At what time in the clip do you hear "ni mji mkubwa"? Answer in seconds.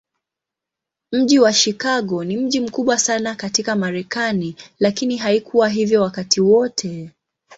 2.23-2.97